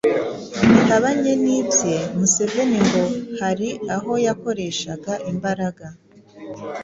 [0.71, 3.03] bihabanye n’ibye, Museveni ngo
[3.39, 5.85] hari aho yakoreshaga imbaraga